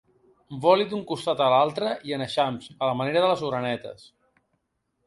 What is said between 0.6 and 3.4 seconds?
Voli d'un costat a l'altre i en eixams, a la manera de